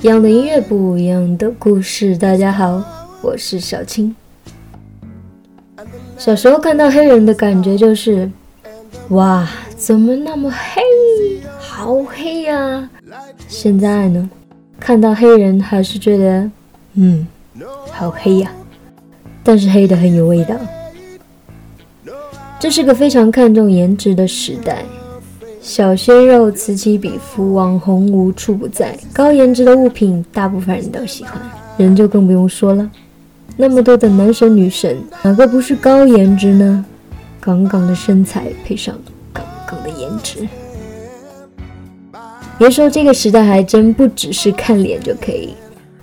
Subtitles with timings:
[0.00, 2.16] 一样的音乐，不一样的故事。
[2.16, 2.80] 大家好，
[3.20, 4.14] 我是小青。
[6.16, 8.30] 小时候看到黑人的感觉就是，
[9.08, 10.80] 哇，怎么那么黑，
[11.58, 12.88] 好黑呀！
[13.48, 14.30] 现在呢，
[14.78, 16.48] 看到黑人还是觉得，
[16.94, 17.26] 嗯，
[17.90, 18.52] 好黑呀，
[19.42, 20.54] 但是黑的很有味道。
[22.60, 24.84] 这是个非常看重颜值的时代，
[25.68, 31.34] 小鲜肉此起彼伏，网红无处不在，高颜值的物品大部分人都喜欢，
[31.76, 32.90] 人就更不用说了。
[33.54, 36.82] 那么多的男神女神，哪个不是高颜值呢？
[37.38, 38.94] 杠杠的身材配上
[39.30, 40.48] 杠杠的颜值，
[42.56, 45.52] 别说这个时代还真不只是看脸就可以，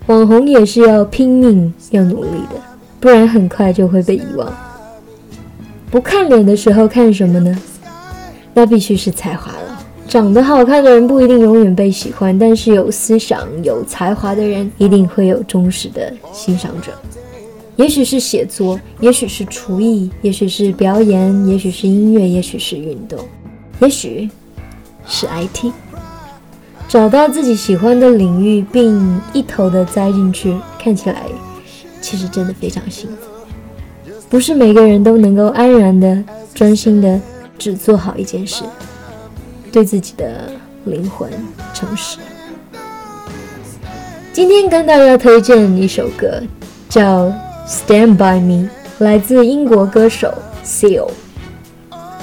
[0.05, 2.61] 网红也是要拼命要努力的，
[2.99, 4.47] 不然很快就会被遗忘。
[5.89, 7.57] 不看脸的时候看什么呢？
[8.55, 9.85] 那必须是才华了。
[10.07, 16.91] 长得好看的人不一定永远被喜欢，但是有思想、有才华的人一定会有忠实的欣赏者。
[17.75, 23.19] 也许是写作，也许是厨艺，也许是表演，也许是音乐，也许是运动，
[23.81, 24.29] 也许
[25.05, 25.71] 是 IT。
[26.87, 31.23] 找到自己喜欢的领域，并一头的栽进去，看起来
[31.99, 34.15] 其实真的非常幸福。
[34.29, 37.19] 不是每个人都能够安然的、专心的
[37.57, 38.63] 只做好一件事，
[39.71, 40.51] 对自己的
[40.85, 41.29] 灵魂
[41.73, 42.17] 诚实。
[44.33, 46.41] 今天跟大家推荐一首歌，
[46.89, 47.25] 叫
[47.67, 48.67] 《Stand by Me》，
[48.99, 51.09] 来自英国歌手 Seal。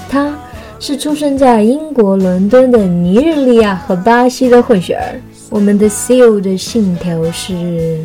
[0.08, 0.36] 他
[0.78, 5.18] 是出生在英国伦敦的尼日利亚和巴西的混血儿。
[5.48, 7.98] 我们的 Seal 的信条是：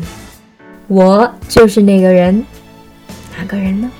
[0.86, 2.44] 我就是那个人。
[3.36, 3.90] 哪个人呢？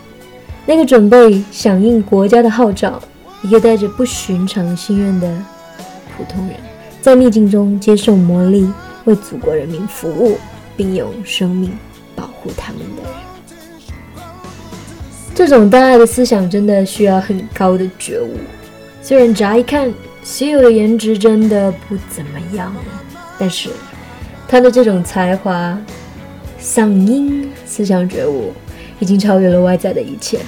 [0.65, 3.01] 那个准备响应国家的号召，
[3.43, 5.33] 一个带着不寻常心愿的
[6.17, 6.57] 普通人，
[7.01, 8.71] 在逆境中接受磨砺，
[9.05, 10.39] 为祖国人民服务，
[10.77, 11.73] 并用生命
[12.17, 13.13] 保护他们的人。
[15.35, 18.37] 这种大爱的思想真的需要很高的觉悟。
[19.01, 19.93] 虽然乍一看，
[20.25, 22.75] 稀有的颜值真的不怎么样，
[23.39, 23.71] 但是
[24.49, 25.79] 他的这种才华、
[26.61, 28.53] 嗓音、思想觉悟。
[29.01, 30.41] 已经超越了外在的一切。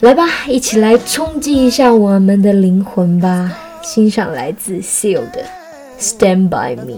[0.00, 3.52] 来吧，一起来冲击一下我们的灵魂吧！
[3.82, 5.42] 欣赏来自 Seal 的
[6.00, 6.92] 《Stand by Me》。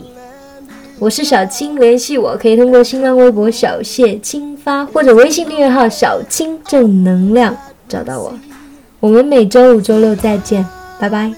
[0.99, 7.57] 我是小青，联系我可以通过新浪微博小谢青发或者微信订阅号小青正能量
[7.89, 8.35] 找到我。
[9.01, 10.67] 我们每周五、周六再见，
[10.99, 11.33] 拜拜。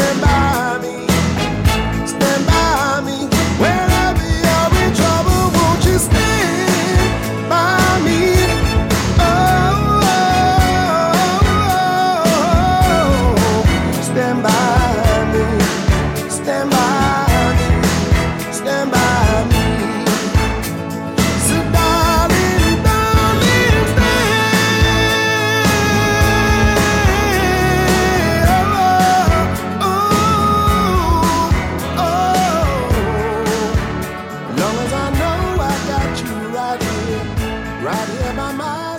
[0.00, 0.29] remember
[38.40, 38.89] my mind.